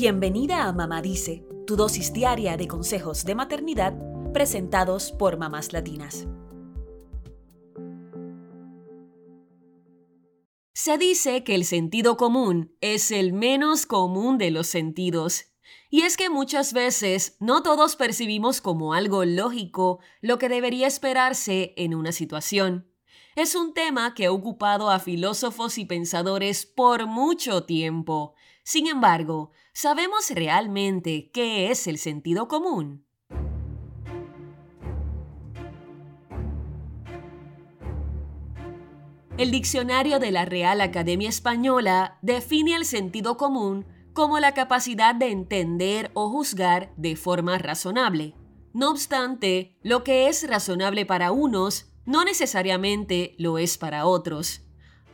[0.00, 3.98] Bienvenida a Mamá Dice, tu dosis diaria de consejos de maternidad
[4.32, 6.28] presentados por mamás latinas.
[10.72, 15.46] Se dice que el sentido común es el menos común de los sentidos.
[15.90, 21.74] Y es que muchas veces no todos percibimos como algo lógico lo que debería esperarse
[21.76, 22.88] en una situación.
[23.34, 28.36] Es un tema que ha ocupado a filósofos y pensadores por mucho tiempo.
[28.70, 33.06] Sin embargo, ¿sabemos realmente qué es el sentido común?
[39.38, 45.30] El diccionario de la Real Academia Española define el sentido común como la capacidad de
[45.30, 48.34] entender o juzgar de forma razonable.
[48.74, 54.60] No obstante, lo que es razonable para unos no necesariamente lo es para otros.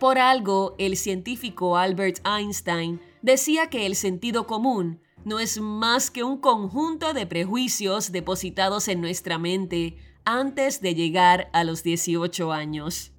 [0.00, 6.22] Por algo, el científico Albert Einstein decía que el sentido común no es más que
[6.22, 13.12] un conjunto de prejuicios depositados en nuestra mente antes de llegar a los 18 años.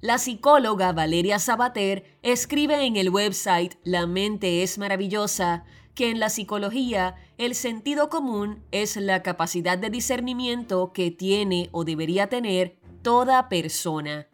[0.00, 6.30] La psicóloga Valeria Sabater escribe en el website La mente es maravillosa que en la
[6.30, 13.50] psicología el sentido común es la capacidad de discernimiento que tiene o debería tener toda
[13.50, 14.28] persona.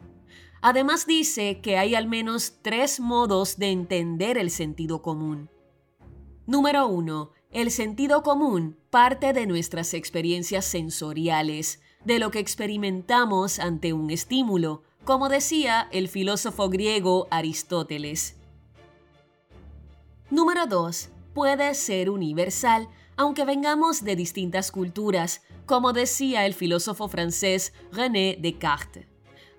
[0.61, 5.49] Además dice que hay al menos tres modos de entender el sentido común.
[6.45, 7.31] Número 1.
[7.51, 14.83] El sentido común parte de nuestras experiencias sensoriales, de lo que experimentamos ante un estímulo,
[15.03, 18.37] como decía el filósofo griego Aristóteles.
[20.29, 21.09] Número 2.
[21.33, 29.16] Puede ser universal, aunque vengamos de distintas culturas, como decía el filósofo francés René Descartes.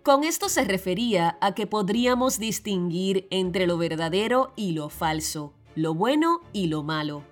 [0.08, 5.92] Con esto se refería a que podríamos distinguir entre lo verdadero y lo falso, lo
[5.92, 7.24] bueno y lo malo.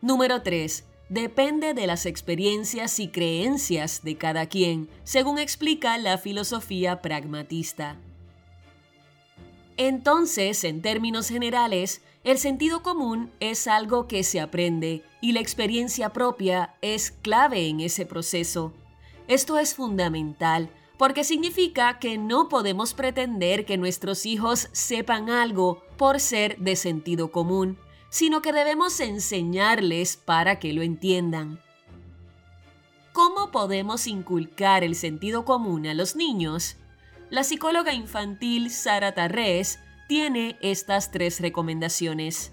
[0.00, 7.02] Número 3 depende de las experiencias y creencias de cada quien, según explica la filosofía
[7.02, 7.98] pragmatista.
[9.76, 16.14] Entonces, en términos generales, el sentido común es algo que se aprende y la experiencia
[16.14, 18.72] propia es clave en ese proceso.
[19.28, 26.20] Esto es fundamental porque significa que no podemos pretender que nuestros hijos sepan algo por
[26.20, 27.78] ser de sentido común
[28.14, 31.58] sino que debemos enseñarles para que lo entiendan.
[33.12, 36.76] ¿Cómo podemos inculcar el sentido común a los niños?
[37.28, 42.52] La psicóloga infantil Sara Tarrés tiene estas tres recomendaciones.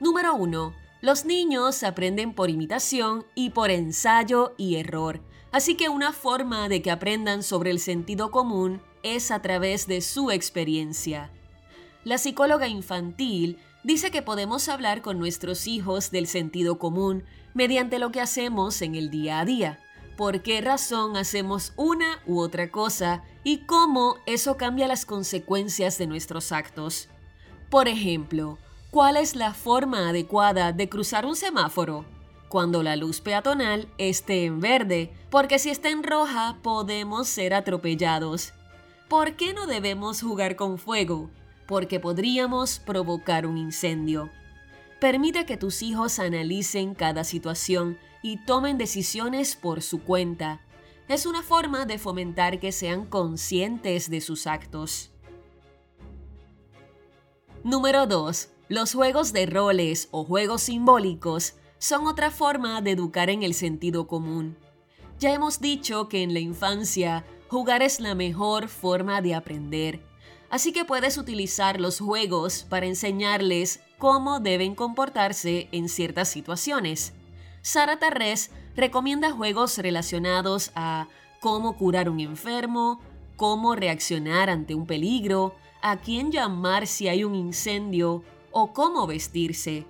[0.00, 0.74] Número 1.
[1.02, 5.20] Los niños aprenden por imitación y por ensayo y error,
[5.52, 10.00] así que una forma de que aprendan sobre el sentido común es a través de
[10.00, 11.30] su experiencia.
[12.04, 17.24] La psicóloga infantil dice que podemos hablar con nuestros hijos del sentido común
[17.54, 19.78] mediante lo que hacemos en el día a día,
[20.16, 26.06] por qué razón hacemos una u otra cosa y cómo eso cambia las consecuencias de
[26.06, 27.08] nuestros actos.
[27.70, 28.58] Por ejemplo,
[28.90, 32.04] ¿cuál es la forma adecuada de cruzar un semáforo?
[32.52, 38.52] Cuando la luz peatonal esté en verde, porque si está en roja podemos ser atropellados.
[39.08, 41.30] ¿Por qué no debemos jugar con fuego?
[41.72, 44.28] porque podríamos provocar un incendio.
[45.00, 50.60] Permite que tus hijos analicen cada situación y tomen decisiones por su cuenta.
[51.08, 55.12] Es una forma de fomentar que sean conscientes de sus actos.
[57.64, 58.50] Número 2.
[58.68, 64.06] Los juegos de roles o juegos simbólicos son otra forma de educar en el sentido
[64.06, 64.56] común.
[65.18, 70.12] Ya hemos dicho que en la infancia jugar es la mejor forma de aprender
[70.52, 77.14] así que puedes utilizar los juegos para enseñarles cómo deben comportarse en ciertas situaciones.
[77.62, 81.08] Sara Tarrés recomienda juegos relacionados a
[81.40, 83.00] cómo curar un enfermo,
[83.36, 89.86] cómo reaccionar ante un peligro, a quién llamar si hay un incendio o cómo vestirse.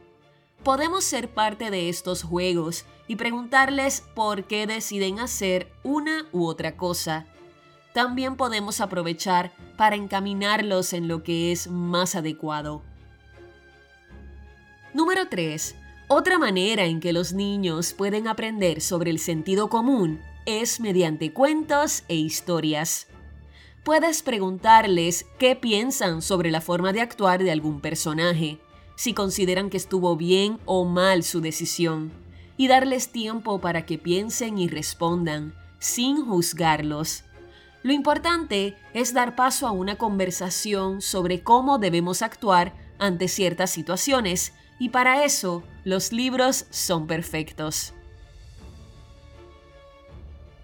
[0.65, 6.77] Podemos ser parte de estos juegos y preguntarles por qué deciden hacer una u otra
[6.77, 7.27] cosa
[7.93, 12.83] también podemos aprovechar para encaminarlos en lo que es más adecuado.
[14.95, 15.75] Número 3.
[16.09, 22.05] Otra manera en que los niños pueden aprender sobre el sentido común es mediante cuentos
[22.09, 23.09] e historias.
[23.85, 28.59] Puedes preguntarles qué piensan sobre la forma de actuar de algún personaje,
[29.03, 32.13] si consideran que estuvo bien o mal su decisión,
[32.57, 37.25] y darles tiempo para que piensen y respondan, sin juzgarlos.
[37.83, 44.53] Lo importante es dar paso a una conversación sobre cómo debemos actuar ante ciertas situaciones,
[44.79, 47.95] y para eso los libros son perfectos.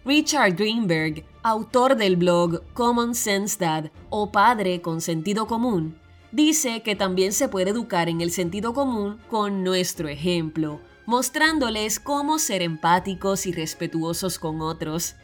[0.05, 5.99] Richard Greenberg, autor del blog Common Sense Dad o Padre con Sentido Común,
[6.32, 12.38] dice que también se puede educar en el sentido común con nuestro ejemplo, mostrándoles cómo
[12.38, 15.16] ser empáticos y respetuosos con otros.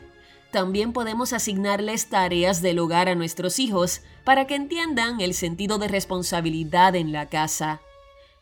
[0.51, 5.89] También podemos asignarles tareas del hogar a nuestros hijos para que entiendan el sentido de
[5.89, 7.81] responsabilidad en la casa.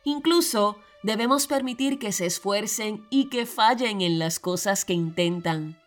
[0.04, 5.78] Incluso debemos permitir que se esfuercen y que fallen en las cosas que intentan.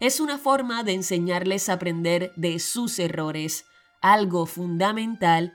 [0.00, 3.66] Es una forma de enseñarles a aprender de sus errores,
[4.00, 5.54] algo fundamental